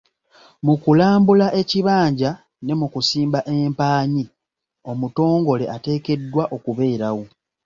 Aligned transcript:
Mu 0.65 0.73
kulambula 0.83 1.47
ekibanja 1.61 2.31
ne 2.65 2.73
mu 2.79 2.87
kusimba 2.93 3.39
empaanyi 3.55 4.23
omutongole 4.89 5.65
ateekeddwa 5.75 6.43
okubeerawo. 6.55 7.23